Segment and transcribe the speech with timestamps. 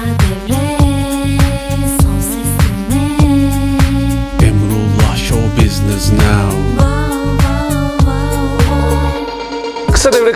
[0.00, 0.57] I've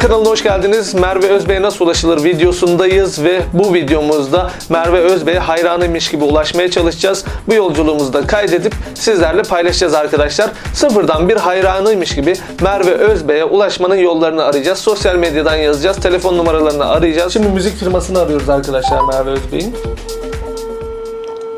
[0.03, 0.95] kanalına hoş geldiniz.
[0.95, 7.25] Merve Özbey'e nasıl ulaşılır videosundayız ve bu videomuzda Merve Özbey'e hayranıymış gibi ulaşmaya çalışacağız.
[7.49, 10.51] Bu yolculuğumuzu da kaydedip sizlerle paylaşacağız arkadaşlar.
[10.75, 14.79] Sıfırdan bir hayranıymış gibi Merve Özbey'e ulaşmanın yollarını arayacağız.
[14.79, 15.97] Sosyal medyadan yazacağız.
[15.97, 17.33] Telefon numaralarını arayacağız.
[17.33, 19.75] Şimdi müzik firmasını arıyoruz arkadaşlar Merve Özbey'in.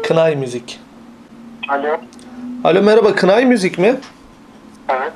[0.07, 0.81] Kınay Müzik.
[1.69, 1.97] Alo.
[2.65, 3.97] Alo merhaba Kınay Müzik mi?
[4.89, 5.13] Evet.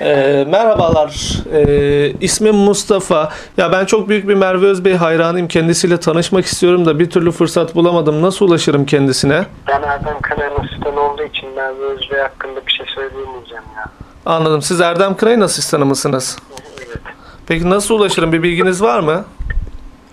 [0.00, 1.32] Ee, merhabalar.
[1.54, 3.28] Ee, ismim Mustafa.
[3.56, 5.48] Ya ben çok büyük bir Merve Özbey hayranıyım.
[5.48, 8.22] Kendisiyle tanışmak istiyorum da bir türlü fırsat bulamadım.
[8.22, 9.44] Nasıl ulaşırım kendisine?
[9.68, 10.16] Ben Erdem
[10.60, 13.84] asistanı olduğu için Merve Özbey hakkında bir şey söyleyemeyeceğim ya.
[14.26, 14.62] Anladım.
[14.62, 16.38] Siz Erdem Kıray'ın asistanı mısınız?
[16.86, 16.98] Evet.
[17.46, 18.32] Peki nasıl ulaşırım?
[18.32, 19.24] Bir bilginiz var mı?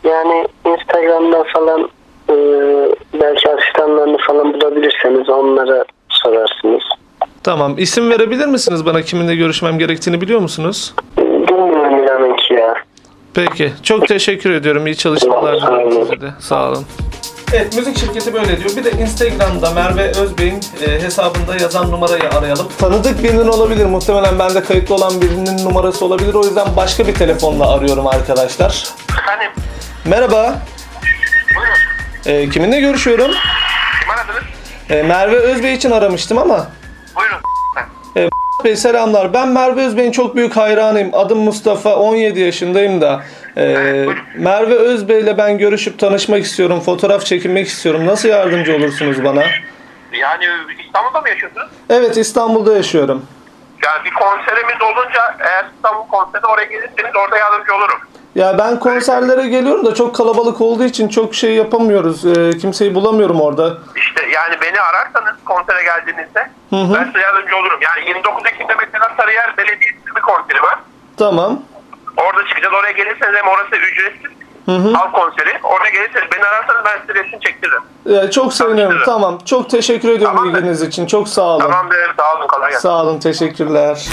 [0.04, 1.90] Yani Instagram'dan falan
[2.30, 2.36] e,
[3.22, 6.84] belki asistanlarını falan bulabilirseniz onlara sorarsınız.
[7.46, 7.76] Tamam.
[7.78, 9.02] İsim verebilir misiniz bana?
[9.02, 10.94] Kiminle görüşmem gerektiğini biliyor musunuz?
[11.18, 12.74] Bilmiyorum inanın ki ya.
[13.34, 13.74] Peki.
[13.84, 14.88] Çok teşekkür ediyorum.
[14.88, 16.30] İyi çalışmalar diliyorum size de.
[16.40, 16.86] Sağ olun.
[17.54, 18.70] Evet müzik şirketi böyle diyor.
[18.78, 22.68] Bir de Instagram'da Merve Özbey'in e, hesabında yazan numarayı arayalım.
[22.78, 23.86] Tanıdık birinin olabilir.
[23.86, 26.34] Muhtemelen bende kayıtlı olan birinin numarası olabilir.
[26.34, 28.90] O yüzden başka bir telefonla arıyorum arkadaşlar.
[29.22, 29.52] Efendim?
[30.06, 30.56] Merhaba.
[31.56, 32.42] Buyurun.
[32.42, 33.32] E, kiminle görüşüyorum?
[34.02, 34.44] Kim aradınız?
[34.90, 36.68] E, Merve Özbey için aramıştım ama.
[37.16, 37.40] Buyurun.
[38.64, 39.34] Bey selamlar.
[39.34, 41.10] Ben Merve Özbey'in çok büyük hayranıyım.
[41.14, 41.96] Adım Mustafa.
[41.96, 43.24] 17 yaşındayım da.
[43.58, 44.06] Ee,
[44.38, 46.80] Merve Özbey'le ben görüşüp tanışmak istiyorum.
[46.80, 48.06] Fotoğraf çekinmek istiyorum.
[48.06, 49.44] Nasıl yardımcı olursunuz bana?
[50.14, 50.46] Yani
[50.86, 51.68] İstanbul'da mı yaşıyorsunuz?
[51.90, 53.26] Evet İstanbul'da yaşıyorum.
[53.86, 58.00] Yani bir konserimiz olunca eğer İstanbul konseri oraya gelirseniz orada yardımcı olurum.
[58.36, 62.26] Ya ben konserlere geliyorum da çok kalabalık olduğu için çok şey yapamıyoruz.
[62.26, 63.78] Ee, kimseyi bulamıyorum orada.
[63.96, 67.80] İşte yani beni ararsanız konsere geldiğinizde ben size yardımcı olurum.
[67.82, 70.80] Yani 29 Ekim'de mesela Sarıyer Belediyesi'nin bir konseri var.
[71.18, 71.60] Tamam.
[72.18, 72.74] Orada çıkacağız.
[72.74, 74.32] Oraya gelirseniz hem orası ücretsiz.
[74.96, 75.60] Halk konseri.
[75.64, 77.84] Oraya gelirseniz beni ararsanız ben size resim çektiririm.
[78.06, 78.98] Ee, çok sevinirim.
[79.06, 79.38] Tamam.
[79.46, 80.60] Çok teşekkür ediyorum Tamamdır.
[80.60, 81.06] ilginiz için.
[81.08, 81.60] Çok sağ olun.
[81.60, 82.14] Tamamdır.
[82.18, 82.48] Sağ olun.
[82.48, 82.82] Kolay gelsin.
[82.82, 83.20] Sağ olun.
[83.20, 84.06] Teşekkürler.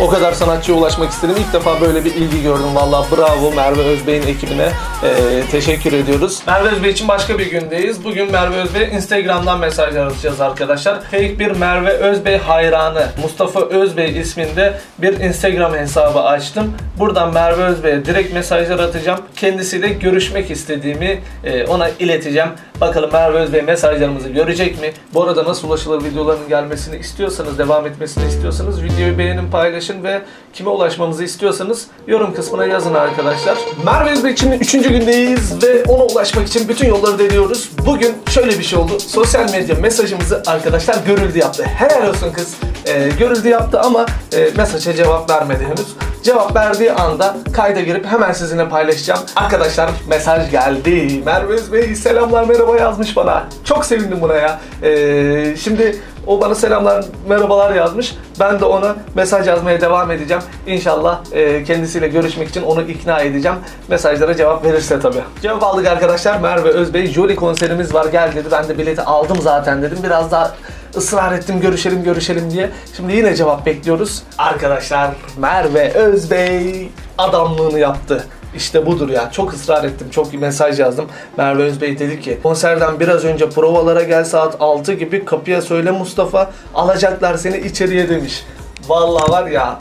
[0.00, 1.36] O kadar sanatçıya ulaşmak istedim.
[1.38, 2.74] İlk defa böyle bir ilgi gördüm.
[2.74, 4.72] Valla bravo Merve Özbey'in ekibine
[5.04, 6.42] ee, teşekkür ediyoruz.
[6.46, 8.04] Merve Özbey için başka bir gündeyiz.
[8.04, 11.00] Bugün Merve Özbey Instagram'dan mesaj atacağız arkadaşlar.
[11.02, 16.74] Fake bir Merve Özbey hayranı Mustafa Özbey isminde bir Instagram hesabı açtım.
[16.98, 19.20] Buradan Merve Özbey'e direkt mesajlar atacağım.
[19.36, 22.48] Kendisiyle görüşmek istediğimi e, ona ileteceğim.
[22.80, 24.92] Bakalım Merve Özbey mesajlarımızı görecek mi?
[25.14, 30.22] Bu arada nasıl ulaşılır videoların gelmesini istiyorsanız, devam etmesini istiyorsanız videoyu beğenin, paylaşın ve
[30.52, 33.58] kime ulaşmamızı istiyorsanız yorum kısmına yazın arkadaşlar.
[33.84, 34.74] Merve Özbey için 3.
[34.98, 37.70] gündeyiz ve ona ulaşmak için bütün yolları deniyoruz.
[37.86, 39.00] Bugün şöyle bir şey oldu.
[39.00, 41.62] Sosyal medya mesajımızı arkadaşlar görüldü yaptı.
[41.62, 42.54] Helal olsun kız.
[42.86, 45.86] Ee, görüldü yaptı ama e, mesaja cevap vermedi henüz.
[46.22, 49.20] Cevap verdiği anda kayda girip hemen sizinle paylaşacağım.
[49.36, 51.22] Arkadaşlar mesaj geldi.
[51.26, 53.44] Merve Özbey selamlar merhaba yazmış bana.
[53.64, 54.60] Çok sevindim buna ya.
[54.82, 58.14] Ee, şimdi o bana selamlar merhabalar yazmış.
[58.40, 60.42] Ben de ona mesaj yazmaya devam edeceğim.
[60.66, 63.56] İnşallah e, kendisiyle görüşmek için onu ikna edeceğim.
[63.88, 65.22] Mesajlara cevap verirse tabii.
[65.42, 66.40] Cevap aldık arkadaşlar.
[66.40, 68.48] Merve Özbey Jolly konserimiz var gel dedi.
[68.52, 69.98] Ben de bileti aldım zaten dedim.
[70.02, 70.54] Biraz daha
[70.96, 72.70] ısrar ettim görüşelim görüşelim diye.
[72.96, 74.22] Şimdi yine cevap bekliyoruz.
[74.38, 78.24] Arkadaşlar Merve Özbey adamlığını yaptı.
[78.56, 79.30] İşte budur ya.
[79.30, 80.10] Çok ısrar ettim.
[80.10, 81.06] Çok mesaj yazdım.
[81.36, 86.50] Merve Özbey dedi ki konserden biraz önce provalara gel saat 6 gibi kapıya söyle Mustafa
[86.74, 88.44] alacaklar seni içeriye demiş.
[88.88, 89.78] Vallahi var ya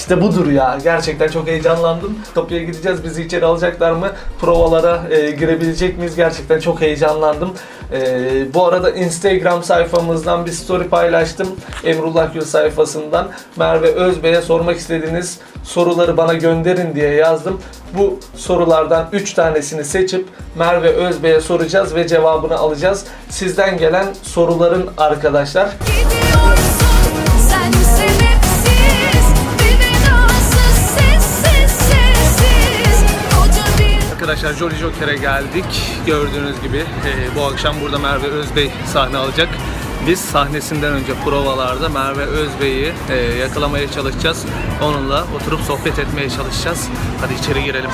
[0.00, 0.78] işte budur ya.
[0.82, 2.18] Gerçekten çok heyecanlandım.
[2.34, 3.04] Kapıya gideceğiz.
[3.04, 4.08] Bizi içeri alacaklar mı?
[4.40, 6.16] Provalara e, girebilecek miyiz?
[6.16, 7.54] Gerçekten çok heyecanlandım.
[7.92, 11.48] E, bu arada Instagram sayfamızdan bir story paylaştım.
[11.84, 13.28] Emrullah Gül sayfasından.
[13.56, 17.60] Merve Özbey'e sormak istediğiniz soruları bana gönderin diye yazdım.
[17.98, 20.28] Bu sorulardan 3 tanesini seçip
[20.58, 23.04] Merve Özbey'e soracağız ve cevabını alacağız.
[23.28, 25.68] Sizden gelen soruların arkadaşlar.
[25.86, 26.89] Gidiyorsun
[34.30, 35.64] Arkadaşlar Jolly Joker'e geldik.
[36.06, 39.48] Gördüğünüz gibi e, bu akşam burada Merve Özbey sahne alacak.
[40.06, 44.46] Biz sahnesinden önce provalarda Merve Özbey'i e, yakalamaya çalışacağız.
[44.82, 46.88] Onunla oturup sohbet etmeye çalışacağız.
[47.20, 47.90] Hadi içeri girelim.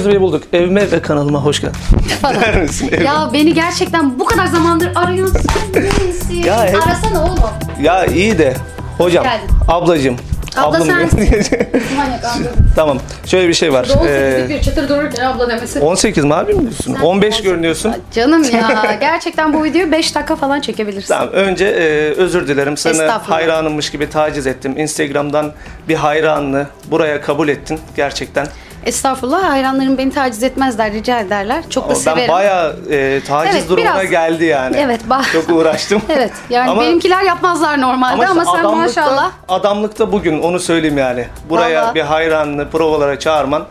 [0.00, 0.42] Özbey'i bulduk.
[0.52, 1.76] Evime ve kanalıma hoş geldin.
[2.22, 2.40] falan.
[2.40, 2.88] Der misin?
[2.92, 3.06] Evet.
[3.06, 5.40] ya beni gerçekten bu kadar zamandır arıyorsun.
[5.74, 6.48] Neyse.
[6.48, 7.38] Ya hep- Arasana oğlum.
[7.82, 8.54] Ya iyi de
[8.98, 9.48] hocam, Geldin.
[9.68, 10.16] ablacım.
[10.56, 12.52] Abla Manyak anladım.
[12.76, 12.98] tamam.
[13.26, 13.88] Şöyle bir şey var.
[13.88, 15.80] Doğum Ee, bir çıtır dururken abla demesi.
[15.80, 16.94] 18 mi abi mi diyorsun?
[16.94, 17.92] 15 görünüyorsun.
[18.12, 21.08] Canım ya gerçekten bu videoyu 5 dakika falan çekebilirsin.
[21.14, 21.80] Tamam önce e,
[22.20, 22.76] özür dilerim.
[22.76, 23.38] Seni Estağfurullah.
[23.38, 24.78] hayranımmış gibi taciz ettim.
[24.78, 25.52] Instagram'dan
[25.88, 28.46] bir hayranını buraya kabul ettin gerçekten.
[28.86, 31.64] Estağfurullah hayranlarım beni taciz etmezler rica ederler.
[31.70, 32.22] Çok da Ama severim.
[32.28, 34.10] ben bayağı e, taciz Evet, durumuna biraz.
[34.10, 34.76] geldi yani.
[34.76, 35.00] Evet,
[35.32, 36.02] Çok uğraştım.
[36.08, 39.30] Evet yani Ama- benimkiler yapmazlar normalde ama, işte sen adamlıkta- maşallah.
[39.48, 41.26] Adamlıkta bugün onu söyleyeyim yani.
[41.48, 41.94] Buraya Vallahi.
[41.94, 43.64] bir hayranını provalara çağırman.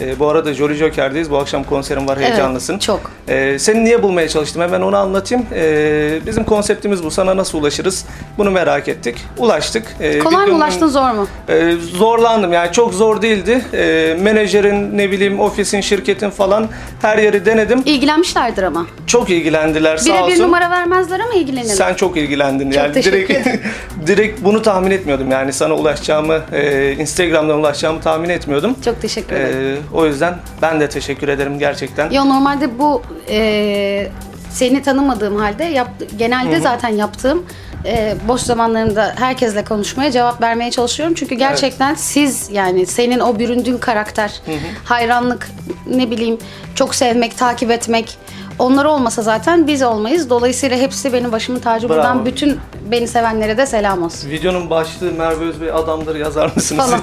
[0.00, 1.30] E, bu arada Jolly Joker'deyiz.
[1.30, 2.18] Bu akşam konserim var.
[2.18, 2.78] Heyecanlısın.
[2.78, 3.00] çok.
[3.28, 4.62] E, seni niye bulmaya çalıştım?
[4.62, 5.46] Hemen onu anlatayım.
[5.54, 7.10] E, bizim konseptimiz bu.
[7.10, 8.04] Sana nasıl ulaşırız?
[8.38, 9.16] Bunu merak ettik.
[9.38, 9.86] Ulaştık.
[10.00, 11.26] E, Kolay mı videonun- ulaştın zor mu?
[11.48, 13.64] Ee, zorlandım yani çok zor değildi.
[13.74, 16.68] Ee, menajerin ne bileyim ofisin şirketin falan
[17.02, 17.82] her yeri denedim.
[17.86, 18.86] İlgilenmişlerdir ama.
[19.06, 20.42] Çok ilgilendiler sağ Bire bir olsun.
[20.44, 21.74] numara vermezler ama ilgilenirler.
[21.74, 23.48] Sen çok ilgilendin yani teşekkür direkt
[24.06, 28.76] direkt bunu tahmin etmiyordum yani sana ulaşacağımı e, Instagram'dan ulaşacağımı tahmin etmiyordum.
[28.84, 29.76] Çok teşekkür ederim.
[29.92, 32.10] Ee, o yüzden ben de teşekkür ederim gerçekten.
[32.10, 34.08] Ya normalde bu e,
[34.50, 37.46] seni tanımadığım halde yap, genelde zaten yaptığım
[37.86, 41.14] e, boş zamanlarımda herkesle konuşmaya cevap vermeye çalışıyorum.
[41.14, 44.40] Çünkü gerçekten siz yani senin o büründüğün karakter,
[44.84, 45.48] hayranlık
[45.86, 46.38] ne bileyim
[46.74, 48.18] çok sevmek, takip etmek
[48.58, 50.30] onlar olmasa zaten biz olmayız.
[50.30, 51.88] Dolayısıyla hepsi benim başımın tacı.
[51.88, 51.96] Bravo.
[51.96, 52.58] Buradan bütün
[52.90, 54.30] beni sevenlere de selam olsun.
[54.30, 57.00] Videonun başlığı Merve Özbey adamdır yazar mısınız Falan.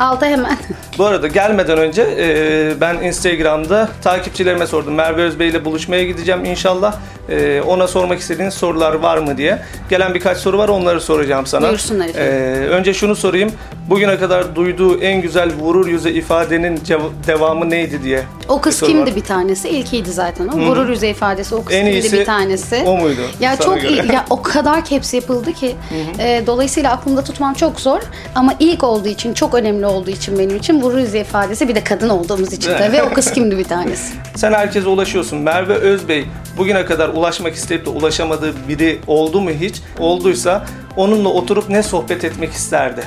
[0.00, 0.56] Alta hemen.
[0.98, 4.94] Bu arada gelmeden önce e, ben Instagram'da takipçilerime sordum.
[4.94, 6.94] Merve Özbey ile buluşmaya gideceğim inşallah.
[7.28, 9.58] E, ona sormak istediğiniz sorular var mı diye.
[9.90, 11.66] Gelen birkaç soru var onları soracağım sana.
[11.66, 12.32] Buyursunlar efendim.
[12.32, 13.52] E, önce şunu sorayım.
[13.90, 18.22] Bugüne kadar duyduğu en güzel vurur yüze ifadenin cev- devamı neydi diye.
[18.48, 19.16] O kız soru kimdi var.
[19.16, 19.68] bir tanesi?
[19.68, 20.52] İlkiydi zaten o.
[20.66, 22.82] Gurur yüzey ifadesi o kız En kimdi iyisi bir tanesi.
[22.86, 23.92] o muydu Ya sana çok göre?
[23.92, 24.12] iyi.
[24.12, 25.76] Ya o kadar hepsi yapıldı ki.
[26.18, 28.00] e, dolayısıyla aklımda tutmam çok zor.
[28.34, 31.84] Ama ilk olduğu için, çok önemli olduğu için benim için gurur yüzey ifadesi bir de
[31.84, 32.80] kadın olduğumuz için Evet.
[32.80, 34.12] tabii o kız kimdi bir tanesi.
[34.36, 35.38] Sen herkese ulaşıyorsun.
[35.38, 36.24] Merve Özbey
[36.58, 39.76] bugüne kadar ulaşmak isteyip de ulaşamadığı biri oldu mu hiç?
[39.98, 40.66] Olduysa
[40.96, 43.04] onunla oturup ne sohbet etmek isterdi?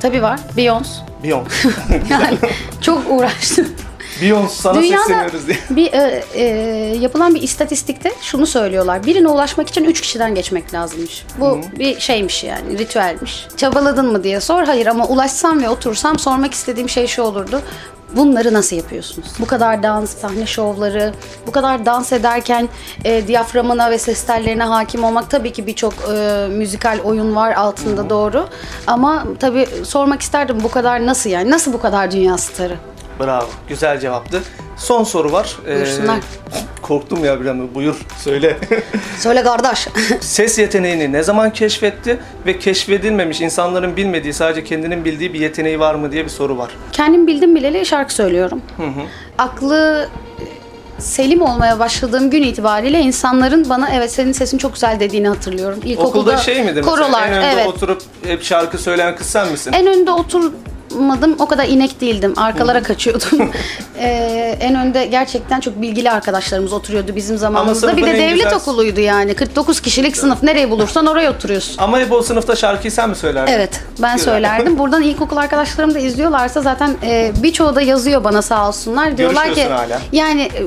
[0.00, 0.40] Tabii var.
[0.56, 0.98] Beyoncé.
[1.24, 1.68] Beyoncé.
[2.10, 2.38] Yani
[2.80, 3.66] çok uğraştım.
[4.22, 5.58] Beyoncé sana Dünyada sesleniyoruz diye.
[5.70, 6.42] bir e, e,
[7.00, 9.06] yapılan bir istatistikte şunu söylüyorlar.
[9.06, 11.24] Birine ulaşmak için üç kişiden geçmek lazımmış.
[11.40, 13.46] Bu bir şeymiş yani ritüelmiş.
[13.56, 14.62] Çabaladın mı diye sor.
[14.62, 17.62] Hayır ama ulaşsam ve otursam sormak istediğim şey şu olurdu.
[18.16, 19.28] Bunları nasıl yapıyorsunuz?
[19.38, 21.12] Bu kadar dans, sahne şovları,
[21.46, 22.68] bu kadar dans ederken
[23.04, 28.10] e, diyaframına ve ses tellerine hakim olmak tabii ki birçok e, müzikal oyun var altında
[28.10, 28.48] doğru.
[28.86, 31.50] Ama tabii sormak isterdim bu kadar nasıl yani?
[31.50, 32.76] Nasıl bu kadar dünya starı?
[33.20, 33.48] Bravo.
[33.68, 34.42] Güzel cevaptı.
[34.76, 35.56] Son soru var.
[35.68, 36.18] Ee, Buyursunlar.
[36.82, 37.74] korktum ya bir an.
[37.74, 37.96] Buyur.
[38.18, 38.56] Söyle.
[39.18, 39.88] Söyle kardeş.
[40.20, 45.94] Ses yeteneğini ne zaman keşfetti ve keşfedilmemiş insanların bilmediği sadece kendinin bildiği bir yeteneği var
[45.94, 46.70] mı diye bir soru var.
[46.92, 48.62] Kendim bildim bileli şarkı söylüyorum.
[49.38, 50.08] Aklı
[50.40, 55.80] e, selim olmaya başladığım gün itibariyle insanların bana evet senin sesin çok güzel dediğini hatırlıyorum.
[55.84, 56.96] İlkokulda Okulda şey midir mesela?
[56.96, 57.66] korolar En önde evet.
[57.66, 59.72] oturup hep şarkı söyleyen kız sen misin?
[59.72, 60.10] En önde
[60.94, 61.36] oturmadım.
[61.38, 62.32] O kadar inek değildim.
[62.36, 63.50] Arkalara kaçıyordum.
[64.00, 67.86] Ee, en önde gerçekten çok bilgili arkadaşlarımız oturuyordu bizim zamanımızda.
[67.86, 69.34] Bir sınıfın de en devlet güzel- okuluydu yani.
[69.34, 70.42] 49 kişilik sınıf.
[70.42, 71.74] Nereye bulursan oraya oturuyorsun.
[71.78, 73.52] Ama hep o sınıfta şarkıyı sen mi söylerdin?
[73.52, 74.32] Evet ben Güzel.
[74.32, 74.78] söylerdim.
[74.78, 79.16] Buradan ilkokul arkadaşlarım da izliyorlarsa zaten e, birçoğu da yazıyor bana sağ olsunlar.
[79.18, 80.00] Diyorlar ki Görüşüyorsun hala.
[80.12, 80.62] yani e,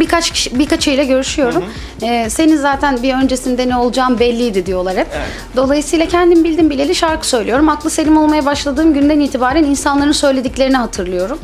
[0.00, 1.64] birkaç kişi, birkaçıyla görüşüyorum.
[2.02, 5.06] E, senin zaten bir öncesinde ne olacağım belliydi diyorlar hep.
[5.16, 5.26] Evet.
[5.56, 7.68] Dolayısıyla kendim bildim bileli şarkı söylüyorum.
[7.68, 11.38] Aklı selim olmaya başladığım günden itibaren insanların söylediklerini hatırlıyorum.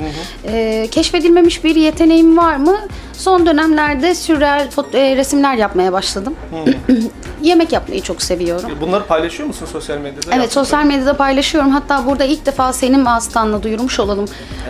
[0.44, 2.76] E, keşfedilmemiş bir yeteneğim var mı?
[3.18, 6.34] Son dönemlerde sürreal e, resimler yapmaya başladım.
[7.42, 8.70] Yemek yapmayı çok seviyorum.
[8.80, 10.20] Bunları paylaşıyor musun sosyal medyada?
[10.28, 11.70] Evet Yaptığın sosyal medyada paylaşıyorum.
[11.70, 14.24] Hatta burada ilk defa senin vasıtanla duyurmuş olalım.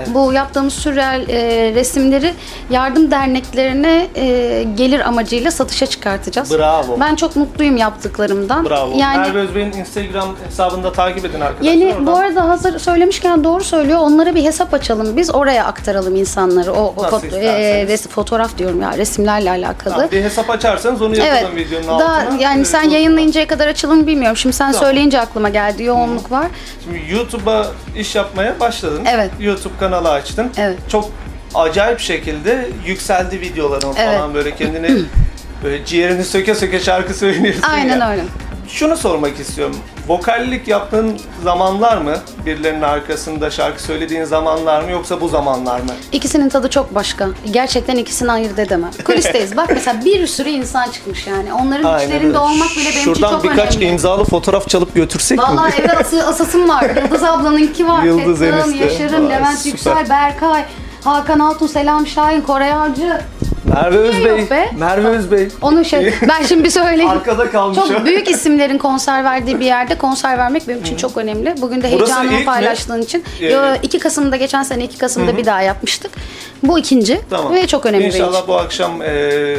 [0.06, 2.34] Bu yaptığımız sürreal e, resimleri
[2.70, 6.58] yardım derneklerine e, gelir amacıyla satışa çıkartacağız.
[6.58, 7.00] Bravo.
[7.00, 8.64] Ben çok mutluyum yaptıklarımdan.
[8.68, 8.92] Bravo.
[8.96, 11.72] Yani Merve Özbey'in Instagram hesabında takip edin arkadaşlar.
[11.72, 13.98] Yeni Oradan- bu arada hazır söylemişken doğru söylüyor.
[13.98, 15.16] Onlara bir hesap açalım.
[15.16, 16.72] Biz oraya aktaralım insanları.
[16.72, 17.90] O, o Nasıl fot- isterseniz.
[17.90, 19.94] res- fotoğraf diyorum ya resimlerle alakalı.
[19.94, 21.26] Tamam, bir hesap açarsanız onu Evet.
[21.26, 22.42] yazalım videonun Daha altına.
[22.42, 22.94] yani Ee, sen dostlar.
[22.96, 24.36] yayınlayıncaya kadar açılım bilmiyorum.
[24.36, 24.86] Şimdi sen Tamam.
[24.86, 25.82] söyleyince aklıma geldi.
[25.82, 26.46] Yoğunluk var.
[26.84, 27.66] Şimdi YouTube'a
[27.96, 29.04] iş yapmaya başladın.
[29.14, 29.30] Evet.
[29.40, 30.50] YouTube kanalı açtın.
[30.58, 30.78] Evet.
[30.88, 31.10] Çok
[31.54, 34.16] acayip şekilde yükseldi videoların Evet.
[34.18, 34.90] falan böyle kendini
[35.64, 38.10] böyle ciğerini söke söke şarkı söylüyorsun Aynen ya.
[38.10, 38.22] öyle.
[38.68, 39.76] Şunu sormak istiyorum.
[40.08, 42.14] Vokallik yaptığın zamanlar mı?
[42.46, 45.90] Birilerinin arkasında şarkı söylediğin zamanlar mı yoksa bu zamanlar mı?
[46.12, 47.28] İkisinin tadı çok başka.
[47.50, 48.90] Gerçekten ikisini ayırt edemem.
[49.04, 49.56] Kulisteyiz.
[49.56, 51.52] Bak mesela bir sürü insan çıkmış yani.
[51.52, 52.38] Onların Aynen içlerinde öyle.
[52.38, 53.84] olmak bile benim için Şuradan çok birkaç önemli.
[53.92, 55.44] imzalı fotoğraf çalıp götürsek mi?
[55.44, 56.90] Vallahi evde ası, asasım var.
[57.02, 58.02] Yıldız ablanınki var.
[58.02, 58.84] Yıldız Fettah'ın, enişte.
[59.04, 59.70] Yaşar'ın, Vay, Levent süper.
[59.70, 60.64] Yüksel, Berkay,
[61.04, 63.20] Hakan Altun, Selam Şahin, Kore Avcı.
[63.74, 64.50] Merve Özbey.
[64.50, 64.70] be?
[64.78, 65.48] Merve Özbey.
[65.62, 67.10] Onu şey, ben şimdi bir söyleyeyim.
[67.10, 67.76] Arkada kalmış.
[67.78, 71.54] Çok büyük isimlerin konser verdiği bir yerde konser vermek benim için çok önemli.
[71.60, 72.44] Bugün de Burası ilk heyecanımı mi?
[72.44, 73.24] paylaştığın için.
[73.40, 76.10] Ee, Yo, 2 Kasım'da geçen sene 2 Kasım'da bir daha yapmıştık.
[76.62, 77.54] Bu ikinci Tamam.
[77.54, 78.48] ve çok önemli İnşallah için.
[78.48, 79.56] bu akşam e,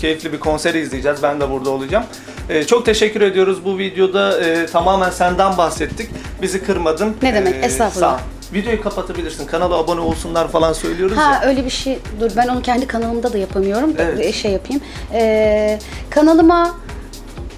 [0.00, 1.22] keyifli bir konseri izleyeceğiz.
[1.22, 2.04] Ben de burada olacağım.
[2.48, 3.64] E, çok teşekkür ediyoruz.
[3.64, 6.10] Bu videoda e, tamamen senden bahsettik.
[6.42, 7.16] Bizi kırmadın.
[7.22, 8.18] Ne demek, E, estağfurullah.
[8.18, 8.20] sağ.
[8.54, 9.46] Videoyu kapatabilirsin.
[9.46, 11.42] Kanala abone olsunlar falan söylüyoruz Ha ya.
[11.50, 13.92] öyle bir şey dur ben onu kendi kanalımda da yapamıyorum.
[13.98, 14.34] Evet.
[14.34, 14.82] Şey yapayım.
[15.12, 15.78] Ee,
[16.10, 16.74] kanalıma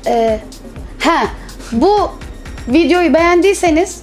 [0.07, 0.41] e,
[0.99, 1.27] he
[1.73, 2.11] bu
[2.69, 4.01] videoyu beğendiyseniz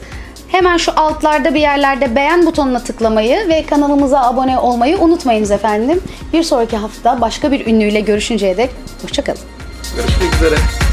[0.48, 6.02] hemen şu altlarda bir yerlerde beğen butonuna tıklamayı ve kanalımıza abone olmayı unutmayınız efendim.
[6.34, 8.70] Bir sonraki hafta başka bir ünlüyle görüşünceye dek
[9.02, 9.42] hoşçakalın.
[9.96, 10.89] Görüşmek üzere.